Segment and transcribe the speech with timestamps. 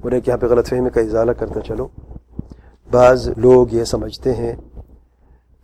[0.00, 1.88] اور ایک یہاں پہ غلط فہمی کا اضالہ کرتا چلو۔
[2.90, 4.56] بعض لوگ یہ سمجھتے ہیں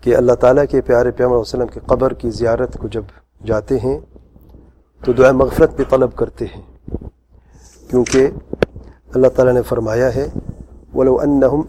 [0.01, 3.03] کہ اللہ تعالیٰ کے پیارے پیام علیہ وسلم کے قبر کی زیارت کو جب
[3.47, 3.99] جاتے ہیں
[5.05, 6.63] تو دعا مغفرت بھی طلب کرتے ہیں۔
[7.91, 8.29] کیونکہ
[9.15, 10.29] اللہ تعالیٰ نے فرمایا ہے،
[10.95, 11.63] ولو انہم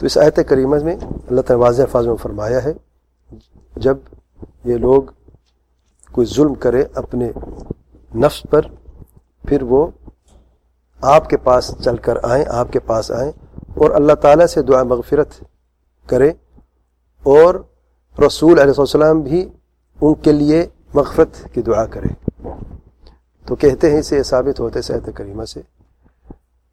[0.00, 2.72] تو اس آیت کریمہ میں اللہ تعالیٰ واضح الفاظ میں فرمایا ہے،
[3.76, 3.96] جب
[4.64, 5.02] یہ لوگ
[6.12, 7.30] کوئی ظلم کرے اپنے
[8.14, 8.66] نفس پر،
[9.48, 9.86] پھر وہ
[11.02, 13.30] آپ کے پاس چل کر آئیں، آپ کے پاس آئیں
[13.74, 15.32] اور اللہ تعالیٰ سے دعا مغفرت
[16.06, 16.32] کرے
[17.22, 17.54] اور
[18.26, 19.48] رسول علیہ السلام بھی
[20.00, 22.08] ان کے لیے مغفرت کی دعا کرے۔
[23.46, 25.60] تو کہتے ہیں اسے ثابت ہوتے صحت کریمہ سے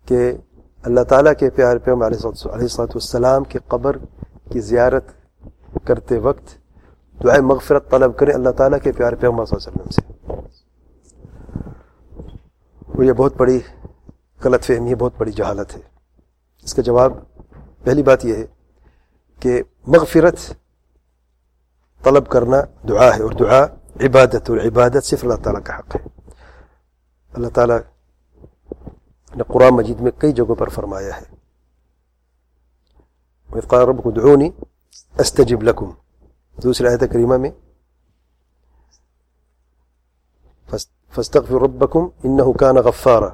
[0.06, 0.32] کہ
[0.84, 3.98] اللہ تعالیٰ کے پیار پیغم علیہ السلط والسلام کے قبر
[4.52, 5.06] کی زیارت
[5.86, 6.58] کرتے وقت
[7.24, 10.02] دعائے مغفرت طلب کریں اللہ تعالیٰ کے پیار پیغم صلی اللہ علیہ وسلم سے۔
[12.88, 13.60] وہ یہ بہت بڑی
[14.44, 15.82] غلط فہمی ہے، بہت بڑی جہالت ہے۔
[16.64, 17.14] اس کا جواب
[17.84, 18.46] پہلی بات یہ ہے
[19.40, 20.38] کہ مغفرت
[22.04, 22.58] طلب کرنا
[22.90, 23.64] دعا ہے اور دعا
[24.06, 26.08] عبادت اور عبادت صرف اللہ تعالیٰ کا حق ہے۔
[27.34, 27.78] اللہ تعالیٰ
[29.33, 31.35] نے قرآن مجید میں کئی جگہوں پر فرمایا ہے
[33.83, 34.49] رب کو دعونی
[35.21, 35.91] استجب لکم
[36.57, 37.51] دوسری آیت کریمہ میں
[41.13, 43.29] فستغفر ربکم انہو کان غفارا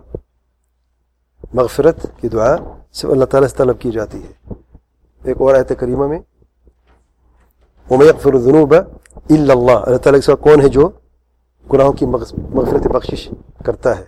[1.55, 2.55] مغفرت کی دعا
[2.93, 4.55] صرف اللہ تعالیٰ سے طلب کی جاتی ہے
[5.23, 6.19] ایک اور آیت کریمہ میں
[7.87, 10.89] وَمَا يَغْفِرُ الذُّنُوبَ إِلَّا اللَّهِ اللہ تعالیٰ کے سوا کون ہے جو
[11.67, 13.29] گناہوں کی مغفرت بخشش
[13.65, 14.05] کرتا ہے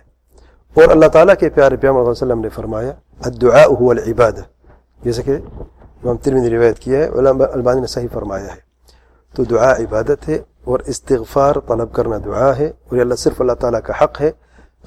[0.76, 2.92] اور اللہ تعالیٰ کے پیارے پیام علیہ وسلم نے فرمایا
[3.28, 4.42] الدعاء هو العبادہ
[5.04, 5.36] جیسے کہ
[6.02, 8.60] امام ترمی روایت کیا ہے علماء البانی نے صحیح فرمایا ہے۔
[9.34, 13.80] تو دعا عبادت ہے اور استغفار، طلب کرنا دعا ہے، اور اللہ صرف اللہ تعالیٰ
[13.86, 14.30] کا حق ہے،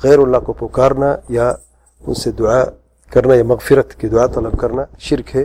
[0.03, 1.51] غیر اللہ کو پکارنا یا
[2.01, 2.63] ان سے دعا
[3.11, 5.43] کرنا یا مغفرت کی دعا، طلب کرنا شرک ہے،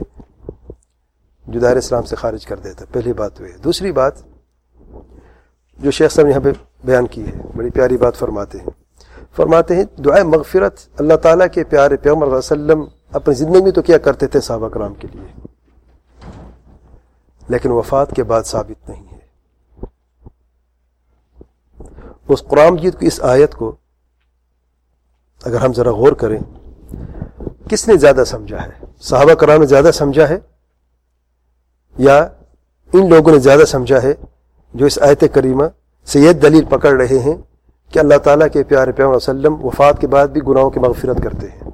[1.46, 4.14] جو دائر اسلام سے خارج کر دیتا پہلی بات وہ ہے دوسری بات
[5.78, 6.50] جو شیخ صاحب یہاں پہ
[6.84, 8.77] بیان کی ہے، بڑی پیاری بات فرماتے ہیں۔
[9.38, 13.82] فرماتے ہیں، دعائے مغفرت اللہ تعالیٰ کے پیارے پیغمبر علیہ وسلم اپنی زندگی میں تو
[13.82, 15.46] کیا کرتے تھے صحابہ کرام کے لیے؟
[17.48, 19.18] لیکن وفات کے بعد ثابت نہیں ہے۔
[22.28, 23.76] اس قرآن جیت کی اس آیت کو
[25.44, 26.38] اگر ہم ذرا غور کریں،
[27.70, 30.38] کس نے زیادہ سمجھا ہے؟ صحابہ کرام نے زیادہ سمجھا ہے
[31.98, 32.18] یا
[32.92, 34.14] ان لوگوں نے زیادہ سمجھا ہے
[34.74, 35.64] جو اس آیت کریمہ
[36.06, 37.36] سے یہ دلیل پکڑ رہے ہیں
[37.92, 41.46] کہ اللہ تعالیٰ کے پیارے پیار وسلم وفات کے بعد بھی گناہوں کی مغفرت کرتے
[41.48, 41.70] ہیں۔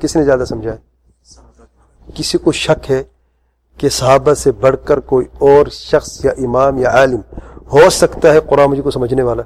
[0.00, 0.88] کس نے زیادہ سمجھا ہے؟
[2.14, 3.02] کسی کو شک ہے
[3.76, 7.20] کہ صحابہ سے بڑھ کر کوئی اور شخص یا امام یا عالم
[7.72, 9.42] ہو سکتا ہے قرآن مجھے کو سمجھنے والا؟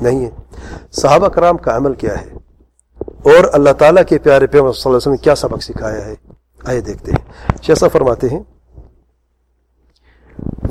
[0.00, 0.30] نہیں ہے۔
[0.92, 2.26] صحابہ کرام کا عمل کیا ہے؟
[2.98, 6.14] اور اللہ تعالیٰ کے پیارے صلی اللہ علیہ وسلم نے کیا سبق سکھایا ہے؟
[6.64, 8.40] آئے دیکھتے ہیں۔ شیسا فرماتے ہیں،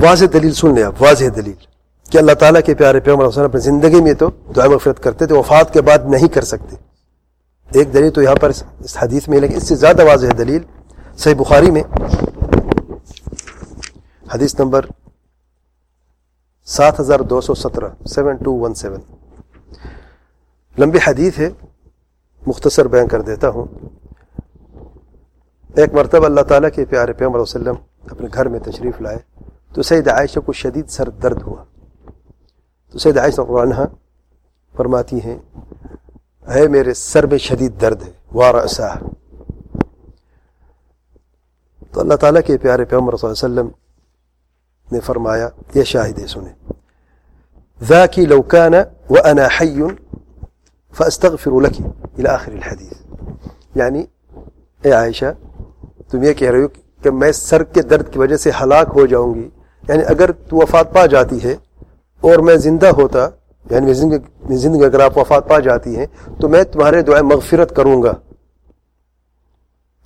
[0.01, 1.70] واضح دلیل سن لیں آپ واضح دلیل۔
[2.11, 5.35] کہ اللہ تعالیٰ کے پیارے پیغمبر وسلم اپنی زندگی میں تو دعا مغفرت کرتے تھے،
[5.35, 6.75] وفات کے بعد نہیں کر سکتے۔
[7.79, 10.63] ایک دلیل تو یہاں پر اس حدیث میں لیکن اس سے زیادہ واضح دلیل
[11.17, 11.83] صحیح بخاری میں۔
[14.33, 14.85] حدیث نمبر
[16.65, 18.99] سات ہزار دو سو سترہ، سیون ٹو ون سیون۔
[20.77, 21.49] لمبی حدیث ہے،
[22.47, 23.65] مختصر بیان کر دیتا ہوں۔
[25.75, 27.75] ایک مرتبہ اللہ تعالیٰ کے پیارے پیغمبر وسلم
[28.11, 29.17] اپنے گھر میں تشریف لائے
[29.73, 31.60] تو سید عائشہ کو شدید سر درد ہوا۔
[32.91, 33.75] تو سید عائشہ عنہ
[34.75, 35.37] فرماتی ہیں،
[36.53, 38.55] اے میرے سر میں شدید درد ہے وار
[41.91, 43.69] تو اللہ تعالیٰ کے پیارے پیغمبر صلی اللہ علیہ وسلم
[44.91, 46.73] نے فرمایا، یہ شاہد ہے، سنیں۔
[47.83, 48.73] ذاکی لوکان
[49.09, 49.81] و انا حی
[50.91, 52.93] فاستغفر لکی الى آخر الحدیث۔
[53.75, 54.03] یعنی
[54.81, 55.25] اے عائشہ،
[56.09, 56.67] تم یہ کہہ رہے ہو
[57.03, 59.49] کہ میں سر کے درد کی وجہ سے ہلاک ہو جاؤں گی۔
[59.89, 61.55] یعنی اگر تو وفات پا جاتی ہے
[62.21, 63.29] اور میں زندہ ہوتا
[63.69, 66.05] یعنی زندگی زندگی اگر آپ وفات پا جاتی ہیں
[66.41, 68.13] تو میں تمہارے دعائیں مغفرت کروں گا۔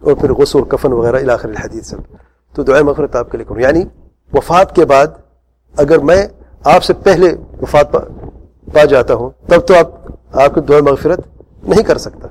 [0.01, 1.97] اور پھر غسل کفن وغیرہ الاخر الحدیث سب۔
[2.53, 3.83] تو دعائیں مغفرت آپ کے لیے کروں۔ یعنی
[4.33, 5.07] وفات کے بعد
[5.77, 6.27] اگر میں
[6.63, 7.99] آپ سے پہلے وفات پا,
[8.73, 9.87] پا جاتا ہوں تب تو آپ
[10.33, 11.19] آپ کی دعائیں مغفرت
[11.63, 12.27] نہیں کر سکتا۔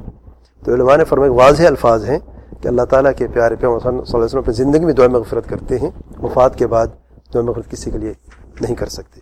[0.65, 2.19] تو علماء نے فرمائے واضح الفاظ ہیں
[2.61, 5.49] کہ اللہ تعالیٰ کے پیارے پہ صلی اللہ علیہ وسلم اپنی زندگی میں دعائیں مغفرت
[5.49, 5.91] کرتے ہیں
[6.23, 6.87] وفات کے بعد
[7.35, 8.13] دعائیں مغفرت کسی کے لیے
[8.61, 9.21] نہیں کر سکتے۔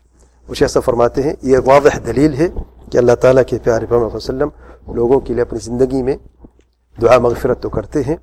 [0.49, 2.49] کچھ ایسا فرماتے ہیں، یہ واضح دلیل ہے
[2.91, 4.49] کہ اللہ تعالیٰ کے پیارے پہ وسلم
[4.95, 6.17] لوگوں کے لیے اپنی زندگی میں
[6.99, 8.17] دعا، مغفرت تو کرتے ہیں۔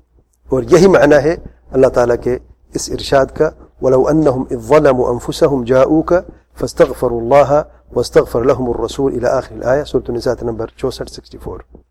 [0.48, 1.34] اور یہی معنی ہے
[1.74, 2.38] اللہ تعالیٰ کے
[2.74, 3.50] اس ارشاد کا،
[3.82, 6.12] ولو انہم اذ ظلموا انفسهم جاؤوک
[6.60, 7.52] فاستغفروا اللہ
[7.96, 11.89] واستغفر لهم الرسول الى آخر الآیہ سورة النساء نمبر 64 64